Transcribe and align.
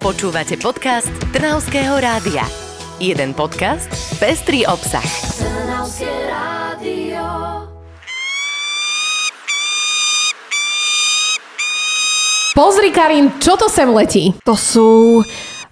Počúvate 0.00 0.56
podcast 0.56 1.12
Trnavského 1.28 2.00
rádia. 2.00 2.48
Jeden 2.96 3.36
podcast, 3.36 3.92
pestrý 4.16 4.64
obsah. 4.64 5.04
Trnavské 5.36 6.08
rádio. 6.24 7.20
Pozri, 12.56 12.88
Karin, 12.96 13.28
čo 13.44 13.60
to 13.60 13.68
sem 13.68 13.92
letí? 13.92 14.32
To 14.48 14.56
sú... 14.56 15.20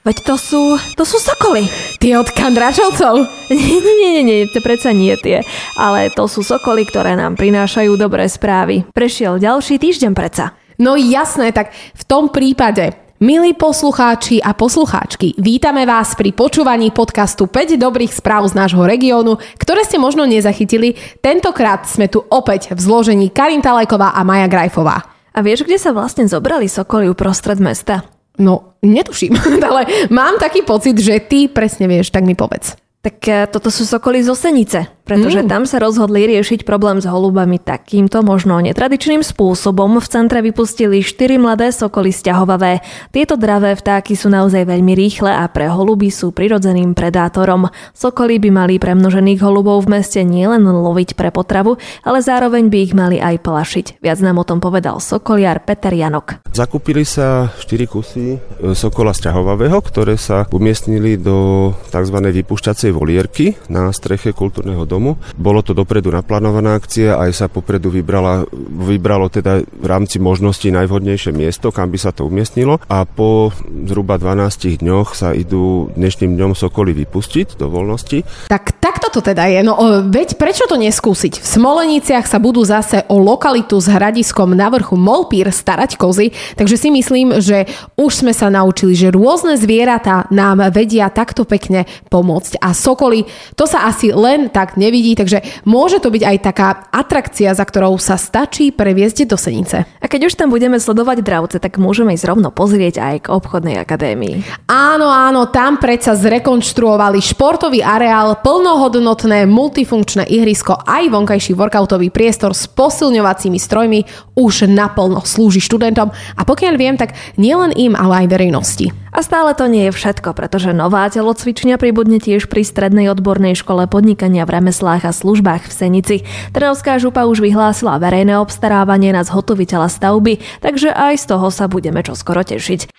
Veď 0.05 0.17
to 0.21 0.37
sú... 0.37 0.77
To 0.77 1.09
sú 1.09 1.17
sokoly. 1.25 1.65
Tie 1.97 2.13
od 2.13 2.29
kandračovcov? 2.29 3.25
Nie, 3.49 3.81
nie, 3.81 3.97
nie, 3.97 4.23
nie, 4.29 4.39
to 4.53 4.61
predsa 4.61 4.93
nie 4.93 5.17
tie. 5.17 5.41
Ale 5.81 6.13
to 6.13 6.29
sú 6.29 6.45
sokoly, 6.45 6.85
ktoré 6.85 7.17
nám 7.17 7.33
prinášajú 7.41 7.97
dobré 7.97 8.29
správy. 8.29 8.85
Prešiel 8.93 9.41
ďalší 9.41 9.81
týždeň 9.81 10.13
predsa. 10.13 10.53
No 10.77 11.01
jasné, 11.01 11.49
tak 11.57 11.73
v 11.73 12.03
tom 12.05 12.29
prípade 12.29 13.08
Milí 13.19 13.51
poslucháči 13.51 14.39
a 14.39 14.55
poslucháčky, 14.55 15.35
vítame 15.43 15.83
vás 15.83 16.15
pri 16.15 16.31
počúvaní 16.31 16.95
podcastu 16.95 17.51
5 17.51 17.75
dobrých 17.75 18.15
správ 18.15 18.47
z 18.47 18.55
nášho 18.55 18.87
regiónu, 18.87 19.43
ktoré 19.59 19.83
ste 19.83 19.99
možno 19.99 20.23
nezachytili. 20.23 20.95
Tentokrát 21.19 21.83
sme 21.91 22.07
tu 22.07 22.23
opäť 22.31 22.71
v 22.71 22.79
zložení 22.79 23.35
Karin 23.35 23.59
Talajková 23.59 24.15
a 24.15 24.23
Maja 24.23 24.47
Grajfová. 24.47 25.03
A 25.35 25.39
vieš, 25.43 25.67
kde 25.67 25.83
sa 25.83 25.91
vlastne 25.91 26.31
zobrali 26.31 26.71
sokoly 26.71 27.11
uprostred 27.11 27.59
mesta? 27.59 28.07
No, 28.39 28.79
netuším, 28.87 29.35
ale 29.67 30.07
mám 30.15 30.39
taký 30.39 30.63
pocit, 30.63 30.95
že 30.95 31.19
ty 31.19 31.51
presne 31.51 31.91
vieš, 31.91 32.15
tak 32.15 32.23
mi 32.23 32.39
povedz. 32.39 32.79
Tak 32.99 33.17
e, 33.29 33.47
toto 33.47 33.71
sú 33.71 33.87
sokoly 33.87 34.21
z 34.21 34.29
Osenice 34.35 34.99
pretože 35.09 35.41
mm. 35.41 35.49
tam 35.49 35.65
sa 35.65 35.81
rozhodli 35.81 36.29
riešiť 36.29 36.69
problém 36.69 37.01
s 37.01 37.09
holubami 37.09 37.57
takýmto 37.57 38.21
možno 38.21 38.61
netradičným 38.61 39.25
spôsobom. 39.25 39.97
V 39.97 40.07
centre 40.07 40.45
vypustili 40.45 41.01
4 41.01 41.41
mladé 41.41 41.73
sokoly 41.73 42.13
sťahovavé. 42.13 42.85
Tieto 43.09 43.41
dravé 43.41 43.73
vtáky 43.73 44.13
sú 44.13 44.29
naozaj 44.29 44.69
veľmi 44.69 44.93
rýchle 44.93 45.33
a 45.33 45.49
pre 45.49 45.73
holuby 45.73 46.13
sú 46.13 46.37
prirodzeným 46.37 46.93
predátorom. 46.93 47.73
Sokoly 47.97 48.37
by 48.37 48.51
mali 48.53 48.77
premnožených 48.77 49.41
holubov 49.41 49.89
v 49.89 49.97
meste 49.97 50.21
nielen 50.21 50.69
loviť 50.69 51.17
pre 51.17 51.33
potravu, 51.33 51.81
ale 52.05 52.21
zároveň 52.21 52.69
by 52.69 52.79
ich 52.85 52.93
mali 52.93 53.17
aj 53.17 53.41
plašiť. 53.41 53.87
Viac 54.05 54.21
nám 54.21 54.45
o 54.45 54.45
tom 54.45 54.61
povedal 54.61 55.01
sokoliar 55.01 55.65
Peter 55.65 55.97
Janok. 55.97 56.45
Zakúpili 56.53 57.09
sa 57.09 57.49
4 57.57 57.89
kusy 57.89 58.37
e, 58.37 58.39
sokola 58.77 59.17
sťahovavého, 59.17 59.81
ktoré 59.81 60.21
sa 60.21 60.45
umiestnili 60.53 61.17
do 61.17 61.71
tzv. 61.89 62.19
vypúšťacej 62.45 62.88
volierky 62.95 63.55
na 63.69 63.91
streche 63.93 64.33
kultúrneho 64.33 64.85
domu. 64.89 65.21
Bolo 65.37 65.61
to 65.61 65.77
dopredu 65.77 66.11
naplánovaná 66.13 66.79
akcia, 66.79 67.19
aj 67.21 67.31
sa 67.35 67.47
popredu 67.47 67.93
vybrala, 67.93 68.49
vybralo 68.89 69.29
teda 69.29 69.63
v 69.65 69.87
rámci 69.87 70.23
možností 70.23 70.73
najvhodnejšie 70.73 71.35
miesto, 71.35 71.75
kam 71.75 71.93
by 71.93 71.99
sa 72.01 72.11
to 72.15 72.25
umiestnilo 72.27 72.81
a 72.89 73.05
po 73.05 73.51
zhruba 73.85 74.17
12 74.17 74.81
dňoch 74.81 75.15
sa 75.15 75.35
idú 75.35 75.93
dnešným 75.95 76.35
dňom 76.39 76.53
sokoly 76.55 76.95
vypustiť 76.95 77.59
do 77.59 77.71
voľnosti. 77.71 78.49
Tak 78.49 78.78
takto 78.83 79.15
to 79.15 79.23
teda 79.23 79.47
je. 79.47 79.63
No 79.63 79.79
veď 80.11 80.35
prečo 80.35 80.67
to 80.67 80.75
neskúsiť? 80.75 81.39
V 81.39 81.47
Smoleniciach 81.47 82.27
sa 82.27 82.43
budú 82.43 82.67
zase 82.67 83.07
o 83.07 83.23
lokalitu 83.23 83.79
s 83.79 83.87
hradiskom 83.87 84.59
na 84.59 84.67
vrchu 84.67 84.99
Molpír 84.99 85.47
starať 85.55 85.95
kozy, 85.95 86.35
takže 86.59 86.75
si 86.75 86.91
myslím, 86.91 87.39
že 87.39 87.71
už 87.95 88.27
sme 88.27 88.35
sa 88.35 88.51
naučili, 88.51 88.99
že 88.99 89.15
rôzne 89.15 89.55
zvieratá 89.55 90.27
nám 90.35 90.75
vedia 90.75 91.07
takto 91.07 91.47
pekne 91.47 91.87
pomôcť. 92.11 92.59
A 92.59 92.75
sokoly, 92.75 93.23
to 93.55 93.63
sa 93.63 93.87
asi 93.87 94.11
len 94.11 94.51
tak 94.51 94.75
ne 94.75 94.89
nevidí, 94.89 95.13
takže 95.13 95.45
môže 95.69 96.01
to 96.01 96.09
byť 96.09 96.23
aj 96.25 96.37
taká 96.41 96.69
atrakcia, 96.89 97.53
za 97.53 97.69
ktorou 97.69 98.01
sa 98.01 98.17
stačí 98.17 98.73
previesť 98.73 99.29
do 99.29 99.37
Senice. 99.37 99.85
A 100.01 100.09
keď 100.09 100.33
už 100.33 100.41
tam 100.41 100.49
budeme 100.49 100.81
sledovať 100.81 101.21
dravce, 101.21 101.57
tak 101.61 101.77
môžeme 101.77 102.17
ísť 102.17 102.25
rovno 102.25 102.49
pozrieť 102.49 103.05
aj 103.05 103.29
k 103.29 103.33
obchodnej 103.37 103.77
akadémii. 103.77 104.65
Áno, 104.73 105.13
áno, 105.13 105.53
tam 105.53 105.77
predsa 105.77 106.17
zrekonštruovali 106.17 107.21
športový 107.21 107.85
areál, 107.85 108.41
plnohodnotné 108.69 109.49
multifunkčné 109.49 110.29
ihrisko 110.29 110.77
aj 110.77 111.09
vonkajší 111.09 111.57
workoutový 111.57 112.13
priestor 112.13 112.53
s 112.53 112.69
posilňovacími 112.69 113.57
strojmi 113.57 114.05
už 114.37 114.69
naplno 114.69 115.25
slúži 115.25 115.57
študentom 115.57 116.13
a 116.13 116.43
pokiaľ 116.45 116.75
viem, 116.77 117.01
tak 117.01 117.17
nielen 117.41 117.73
im, 117.73 117.97
ale 117.97 118.21
aj 118.21 118.27
verejnosti. 118.29 118.93
A 119.09 119.25
stále 119.25 119.57
to 119.57 119.73
nie 119.73 119.89
je 119.89 119.97
všetko, 119.97 120.37
pretože 120.37 120.77
nová 120.77 121.09
telocvičňa 121.09 121.81
pribudne 121.81 122.21
tiež 122.21 122.45
pri 122.45 122.61
strednej 122.61 123.09
odbornej 123.09 123.57
škole 123.57 123.89
podnikania 123.89 124.45
v 124.45 124.61
remeslách 124.61 125.09
a 125.09 125.17
službách 125.17 125.65
v 125.65 125.73
Senici. 125.73 126.17
Trnavská 126.53 127.01
župa 127.01 127.25
už 127.25 127.41
vyhlásila 127.41 127.97
verejné 127.97 128.37
obstarávanie 128.37 129.17
na 129.17 129.25
zhotoviteľa 129.25 129.89
stavby, 129.89 130.45
takže 130.61 130.93
aj 130.93 131.25
z 131.25 131.25
toho 131.25 131.49
sa 131.49 131.73
budeme 131.73 132.05
čoskoro 132.05 132.45
tešiť. 132.45 132.93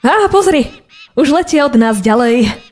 Á, 0.00 0.24
pozri, 0.32 0.72
už 1.20 1.36
letie 1.36 1.60
od 1.60 1.76
nás 1.76 2.00
ďalej. 2.00 2.65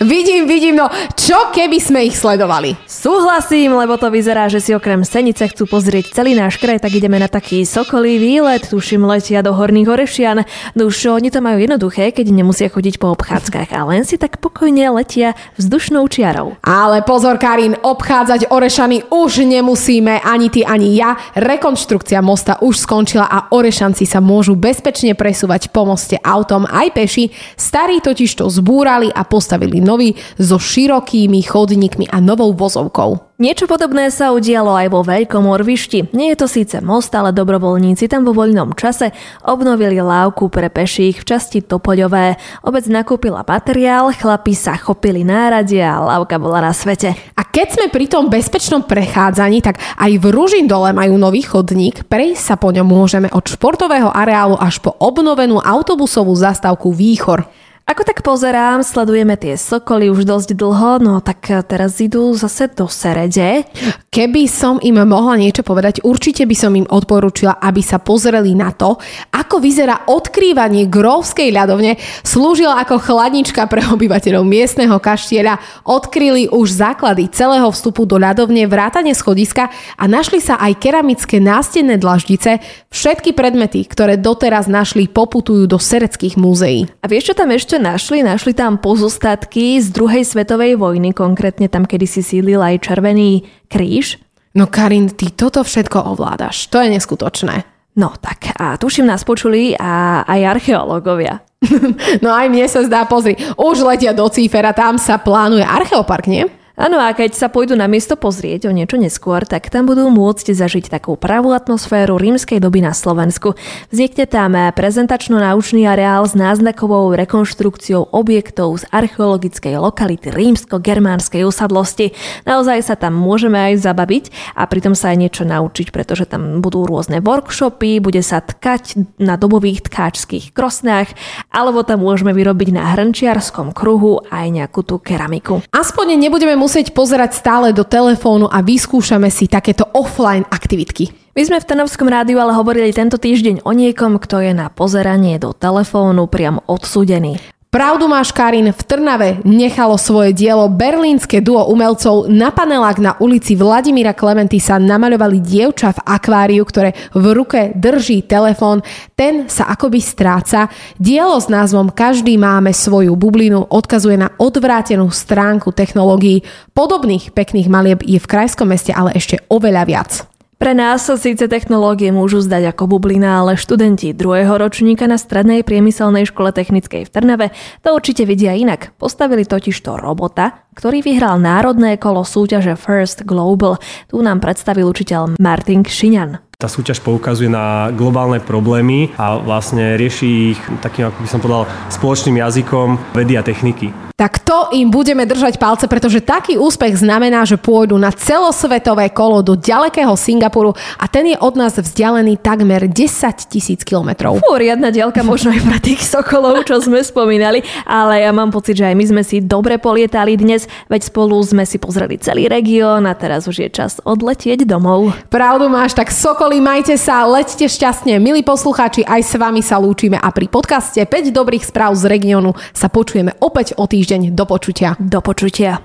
Vidím, 0.00 0.48
vidím, 0.48 0.80
no 0.80 0.88
čo 1.12 1.52
keby 1.52 1.76
sme 1.76 2.08
ich 2.08 2.16
sledovali? 2.16 2.78
Súhlasím, 2.88 3.76
lebo 3.76 4.00
to 4.00 4.08
vyzerá, 4.08 4.48
že 4.48 4.64
si 4.64 4.72
okrem 4.72 5.04
Senice 5.04 5.44
chcú 5.44 5.68
pozrieť 5.68 6.16
celý 6.16 6.32
náš 6.32 6.56
kraj, 6.56 6.80
tak 6.80 6.96
ideme 6.96 7.20
na 7.20 7.28
taký 7.28 7.68
sokolý 7.68 8.16
výlet, 8.16 8.64
tuším 8.64 9.04
letia 9.04 9.44
do 9.44 9.52
Horných 9.52 9.90
Orešian. 9.92 10.48
No 10.72 10.88
už 10.88 11.12
oni 11.12 11.28
to 11.28 11.44
majú 11.44 11.60
jednoduché, 11.60 12.16
keď 12.16 12.32
nemusia 12.32 12.72
chodiť 12.72 12.96
po 12.96 13.12
obchádzkach 13.12 13.68
a 13.76 13.84
len 13.84 14.08
si 14.08 14.16
tak 14.16 14.40
pokojne 14.40 14.88
letia 14.96 15.36
vzdušnou 15.60 16.08
čiarou. 16.08 16.56
Ale 16.64 17.04
pozor, 17.04 17.36
Karin, 17.36 17.76
obchádzať 17.76 18.48
Orešany 18.48 19.12
už 19.12 19.44
nemusíme, 19.44 20.24
ani 20.24 20.48
ty, 20.48 20.64
ani 20.64 20.96
ja. 20.96 21.20
Rekonštrukcia 21.36 22.24
mosta 22.24 22.56
už 22.64 22.80
skončila 22.80 23.28
a 23.28 23.52
Orešanci 23.52 24.08
sa 24.08 24.24
môžu 24.24 24.56
bezpečne 24.56 25.12
presúvať 25.12 25.68
po 25.68 25.84
moste 25.84 26.16
autom 26.22 26.64
aj 26.64 26.88
peši. 26.96 27.28
Starí 27.58 28.00
totiž 28.00 28.40
to 28.40 28.48
zbúrali 28.48 29.12
a 29.12 29.26
postavili 29.26 29.81
nový 29.82 30.14
so 30.38 30.56
širokými 30.56 31.42
chodníkmi 31.42 32.08
a 32.08 32.22
novou 32.22 32.54
vozovkou. 32.54 33.32
Niečo 33.42 33.66
podobné 33.66 34.06
sa 34.14 34.30
udialo 34.30 34.70
aj 34.70 34.86
vo 34.86 35.02
Veľkom 35.02 35.50
Orvišti. 35.50 36.14
Nie 36.14 36.30
je 36.30 36.38
to 36.38 36.46
síce 36.46 36.78
most, 36.78 37.10
ale 37.10 37.34
dobrovoľníci 37.34 38.06
tam 38.06 38.22
vo 38.22 38.30
voľnom 38.30 38.70
čase 38.78 39.10
obnovili 39.42 39.98
lávku 39.98 40.46
pre 40.46 40.70
peších 40.70 41.18
v 41.18 41.26
časti 41.26 41.58
Topoľové. 41.58 42.38
Obec 42.62 42.86
nakúpila 42.86 43.42
materiál, 43.42 44.14
chlapi 44.14 44.54
sa 44.54 44.78
chopili 44.78 45.26
náradie 45.26 45.82
a 45.82 45.98
lávka 45.98 46.38
bola 46.38 46.62
na 46.62 46.70
svete. 46.70 47.18
A 47.34 47.42
keď 47.42 47.82
sme 47.82 47.86
pri 47.90 48.06
tom 48.06 48.30
bezpečnom 48.30 48.86
prechádzaní, 48.86 49.58
tak 49.58 49.82
aj 49.98 50.22
v 50.22 50.24
Ružindole 50.30 50.94
majú 50.94 51.18
nový 51.18 51.42
chodník. 51.42 52.06
Prejsť 52.06 52.42
sa 52.46 52.54
po 52.54 52.70
ňom 52.70 52.86
môžeme 52.86 53.26
od 53.34 53.42
športového 53.42 54.14
areálu 54.14 54.54
až 54.54 54.78
po 54.78 54.94
obnovenú 55.02 55.58
autobusovú 55.58 56.30
zastávku 56.38 56.94
Výchor. 56.94 57.50
Ako 57.82 58.06
tak 58.06 58.22
pozerám, 58.22 58.86
sledujeme 58.86 59.34
tie 59.34 59.58
sokoly 59.58 60.06
už 60.06 60.22
dosť 60.22 60.54
dlho, 60.54 61.02
no 61.02 61.18
tak 61.18 61.50
teraz 61.66 61.98
idú 61.98 62.30
zase 62.38 62.70
do 62.70 62.86
Serede. 62.86 63.66
Keby 64.06 64.46
som 64.46 64.78
im 64.78 65.02
mohla 65.02 65.34
niečo 65.34 65.66
povedať, 65.66 66.04
určite 66.06 66.46
by 66.46 66.56
som 66.56 66.72
im 66.78 66.86
odporúčila, 66.86 67.58
aby 67.58 67.82
sa 67.82 67.98
pozreli 67.98 68.54
na 68.54 68.70
to, 68.70 69.02
ako 69.34 69.58
vyzerá 69.58 70.06
odkrývanie 70.06 70.86
grovskej 70.86 71.50
ľadovne. 71.50 71.98
Slúžila 72.22 72.78
ako 72.80 73.02
chladnička 73.02 73.66
pre 73.66 73.82
obyvateľov 73.82 74.46
miestneho 74.46 74.96
kaštieľa. 75.02 75.58
Odkryli 75.82 76.54
už 76.54 76.70
základy 76.70 77.34
celého 77.34 77.66
vstupu 77.72 78.06
do 78.06 78.14
ľadovne, 78.14 78.68
vrátane 78.68 79.10
schodiska 79.10 79.72
a 79.98 80.04
našli 80.06 80.38
sa 80.38 80.54
aj 80.60 80.78
keramické 80.78 81.42
nástenné 81.42 81.98
dlaždice. 81.98 82.62
Všetky 82.94 83.34
predmety, 83.34 83.84
ktoré 83.88 84.20
doteraz 84.20 84.70
našli, 84.70 85.10
poputujú 85.10 85.66
do 85.66 85.82
sereckých 85.82 86.38
múzeí. 86.38 86.86
A 87.02 87.08
vieš, 87.10 87.32
čo 87.32 87.34
tam 87.34 87.50
ešte 87.50 87.71
ešte 87.72 87.88
našli? 87.88 88.20
Našli 88.20 88.52
tam 88.52 88.76
pozostatky 88.76 89.80
z 89.80 89.96
druhej 89.96 90.28
svetovej 90.28 90.76
vojny, 90.76 91.16
konkrétne 91.16 91.72
tam 91.72 91.88
kedy 91.88 92.04
si 92.04 92.20
sídlil 92.20 92.60
aj 92.60 92.84
Červený 92.84 93.48
kríž. 93.72 94.20
No 94.52 94.68
Karin, 94.68 95.08
ty 95.08 95.32
toto 95.32 95.64
všetko 95.64 96.12
ovládaš. 96.12 96.68
To 96.68 96.84
je 96.84 96.92
neskutočné. 96.92 97.64
No 97.96 98.12
tak 98.20 98.52
a 98.60 98.76
tuším 98.76 99.08
nás 99.08 99.24
počuli 99.24 99.72
a 99.72 100.20
aj 100.20 100.60
archeológovia. 100.60 101.40
no 102.24 102.28
aj 102.28 102.52
mne 102.52 102.68
sa 102.68 102.84
zdá, 102.84 103.08
pozri, 103.08 103.40
už 103.56 103.88
letia 103.88 104.12
do 104.12 104.28
Cífera, 104.28 104.76
tam 104.76 105.00
sa 105.00 105.16
plánuje 105.16 105.64
archeopark, 105.64 106.28
nie? 106.28 106.44
Áno, 106.72 106.96
a 106.96 107.12
keď 107.12 107.36
sa 107.36 107.52
pôjdu 107.52 107.76
na 107.76 107.84
miesto 107.84 108.16
pozrieť 108.16 108.64
o 108.64 108.72
niečo 108.72 108.96
neskôr, 108.96 109.44
tak 109.44 109.68
tam 109.68 109.84
budú 109.84 110.08
môcť 110.08 110.56
zažiť 110.56 110.88
takú 110.88 111.20
pravú 111.20 111.52
atmosféru 111.52 112.16
rímskej 112.16 112.64
doby 112.64 112.80
na 112.80 112.96
Slovensku. 112.96 113.52
Vznikne 113.92 114.24
tam 114.24 114.56
prezentačno-naučný 114.56 115.84
areál 115.84 116.24
s 116.24 116.32
náznakovou 116.32 117.12
rekonštrukciou 117.12 118.08
objektov 118.16 118.80
z 118.80 118.88
archeologickej 118.88 119.76
lokality 119.76 120.32
rímsko-germánskej 120.32 121.44
usadlosti. 121.44 122.16
Naozaj 122.48 122.88
sa 122.88 122.96
tam 122.96 123.20
môžeme 123.20 123.60
aj 123.60 123.84
zabaviť 123.84 124.56
a 124.56 124.64
pritom 124.64 124.96
sa 124.96 125.12
aj 125.12 125.28
niečo 125.28 125.44
naučiť, 125.44 125.92
pretože 125.92 126.24
tam 126.24 126.64
budú 126.64 126.88
rôzne 126.88 127.20
workshopy, 127.20 128.00
bude 128.00 128.24
sa 128.24 128.40
tkať 128.40 129.20
na 129.20 129.36
dobových 129.36 129.92
tkáčských 129.92 130.56
krosnách, 130.56 131.12
alebo 131.52 131.84
tam 131.84 132.00
môžeme 132.00 132.32
vyrobiť 132.32 132.80
na 132.80 132.96
hrnčiarskom 132.96 133.76
kruhu 133.76 134.24
aj 134.32 134.48
nejakú 134.48 134.80
tú 134.80 134.96
keramiku. 134.96 135.60
Aspoň 135.68 136.16
nebudeme 136.16 136.61
musieť 136.62 136.94
pozerať 136.94 137.34
stále 137.34 137.74
do 137.74 137.82
telefónu 137.82 138.46
a 138.46 138.62
vyskúšame 138.62 139.26
si 139.34 139.50
takéto 139.50 139.82
offline 139.98 140.46
aktivitky. 140.46 141.10
My 141.34 141.42
sme 141.42 141.58
v 141.58 141.66
Trnavskom 141.66 142.06
rádiu 142.06 142.38
ale 142.38 142.54
hovorili 142.54 142.94
tento 142.94 143.18
týždeň 143.18 143.66
o 143.66 143.74
niekom, 143.74 144.22
kto 144.22 144.38
je 144.38 144.54
na 144.54 144.70
pozeranie 144.70 145.42
do 145.42 145.50
telefónu 145.50 146.30
priam 146.30 146.62
odsúdený. 146.70 147.42
Pravdu 147.72 148.04
máš, 148.04 148.36
Karin, 148.36 148.68
v 148.68 148.82
Trnave 148.84 149.40
nechalo 149.48 149.96
svoje 149.96 150.36
dielo 150.36 150.68
berlínske 150.68 151.40
duo 151.40 151.64
umelcov. 151.72 152.28
Na 152.28 152.52
panelách 152.52 153.00
na 153.00 153.16
ulici 153.16 153.56
Vladimíra 153.56 154.12
Klementy 154.12 154.60
sa 154.60 154.76
namaľovali 154.76 155.40
dievča 155.40 155.96
v 155.96 156.04
akváriu, 156.04 156.68
ktoré 156.68 156.92
v 157.16 157.32
ruke 157.32 157.72
drží 157.72 158.28
telefón. 158.28 158.84
Ten 159.16 159.48
sa 159.48 159.72
akoby 159.72 160.04
stráca. 160.04 160.68
Dielo 161.00 161.40
s 161.40 161.48
názvom 161.48 161.88
Každý 161.88 162.36
máme 162.36 162.76
svoju 162.76 163.16
bublinu 163.16 163.64
odkazuje 163.64 164.20
na 164.20 164.28
odvrátenú 164.36 165.08
stránku 165.08 165.72
technológií. 165.72 166.44
Podobných 166.76 167.32
pekných 167.32 167.72
malieb 167.72 168.04
je 168.04 168.20
v 168.20 168.28
krajskom 168.28 168.68
meste 168.68 168.92
ale 168.92 169.16
ešte 169.16 169.40
oveľa 169.48 169.88
viac. 169.88 170.31
Pre 170.62 170.78
nás 170.78 171.02
sa 171.02 171.18
síce 171.18 171.50
technológie 171.50 172.14
môžu 172.14 172.38
zdať 172.38 172.70
ako 172.70 172.94
bublina, 172.94 173.42
ale 173.42 173.58
študenti 173.58 174.14
druhého 174.14 174.54
ročníka 174.62 175.10
na 175.10 175.18
Strednej 175.18 175.66
priemyselnej 175.66 176.22
škole 176.22 176.54
technickej 176.54 177.02
v 177.02 177.10
Trnave 177.10 177.50
to 177.82 177.90
určite 177.90 178.22
vidia 178.22 178.54
inak. 178.54 178.94
Postavili 178.94 179.42
totiž 179.42 179.74
to 179.82 179.98
robota, 179.98 180.62
ktorý 180.78 181.02
vyhral 181.02 181.42
národné 181.42 181.98
kolo 181.98 182.22
súťaže 182.22 182.78
First 182.78 183.26
Global. 183.26 183.82
Tu 184.06 184.22
nám 184.22 184.38
predstavil 184.38 184.86
učiteľ 184.86 185.34
Martin 185.42 185.82
Šiňan. 185.82 186.38
Tá 186.54 186.70
súťaž 186.70 187.02
poukazuje 187.02 187.50
na 187.50 187.90
globálne 187.90 188.38
problémy 188.38 189.10
a 189.18 189.42
vlastne 189.42 189.98
rieši 189.98 190.54
ich 190.54 190.62
takým, 190.78 191.10
ako 191.10 191.26
by 191.26 191.28
som 191.28 191.42
povedal, 191.42 191.66
spoločným 191.90 192.38
jazykom 192.38 193.18
vedy 193.18 193.34
a 193.34 193.42
techniky. 193.42 194.11
Tak 194.22 194.38
to 194.46 194.70
im 194.70 194.86
budeme 194.86 195.26
držať 195.26 195.58
palce, 195.58 195.90
pretože 195.90 196.22
taký 196.22 196.54
úspech 196.54 197.02
znamená, 197.02 197.42
že 197.42 197.58
pôjdu 197.58 197.98
na 197.98 198.14
celosvetové 198.14 199.10
kolo 199.10 199.42
do 199.42 199.58
ďalekého 199.58 200.14
Singapuru 200.14 200.78
a 200.94 201.10
ten 201.10 201.34
je 201.34 201.36
od 201.42 201.58
nás 201.58 201.74
vzdialený 201.74 202.38
takmer 202.38 202.86
10 202.86 203.02
tisíc 203.50 203.82
kilometrov. 203.82 204.38
Fú, 204.38 204.54
riadna 204.54 204.94
dielka 204.94 205.26
možno 205.26 205.50
aj 205.50 205.66
pre 205.66 205.78
tých 205.82 206.06
sokolov, 206.06 206.62
čo 206.62 206.78
sme 206.78 207.02
spomínali, 207.02 207.66
ale 207.82 208.22
ja 208.22 208.30
mám 208.30 208.54
pocit, 208.54 208.78
že 208.78 208.86
aj 208.86 208.94
my 208.94 209.04
sme 209.10 209.22
si 209.26 209.42
dobre 209.42 209.82
polietali 209.82 210.38
dnes, 210.38 210.70
veď 210.86 211.10
spolu 211.10 211.42
sme 211.42 211.66
si 211.66 211.82
pozreli 211.82 212.14
celý 212.22 212.46
región 212.46 213.02
a 213.10 213.18
teraz 213.18 213.50
už 213.50 213.66
je 213.66 213.68
čas 213.74 213.98
odletieť 214.06 214.62
domov. 214.62 215.18
Pravdu 215.34 215.66
máš, 215.66 215.98
tak 215.98 216.14
sokol 216.14 216.42
Sokoli, 216.42 216.58
majte 216.58 216.98
sa, 216.98 217.22
leďte 217.22 217.70
šťastne. 217.70 218.18
Milí 218.18 218.42
poslucháči, 218.42 219.06
aj 219.06 219.20
s 219.22 219.34
vami 219.38 219.62
sa 219.62 219.78
lúčime 219.78 220.18
a 220.18 220.26
pri 220.34 220.50
podcaste 220.50 220.98
5 220.98 221.30
dobrých 221.30 221.62
správ 221.62 221.94
z 221.94 222.10
regiónu 222.10 222.54
sa 222.74 222.90
počujeme 222.90 223.34
opäť 223.38 223.78
o 223.78 223.86
týždeň. 224.12 224.36
Do 224.36 224.44
počutia. 224.44 224.92
Do 225.00 225.24
počutia. 225.24 225.80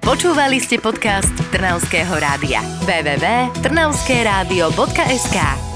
Počúvali 0.00 0.56
ste 0.62 0.78
podcast 0.78 1.34
Trnavského 1.50 2.14
rádia. 2.14 2.62
www.trnavskeradio.sk 2.86 5.69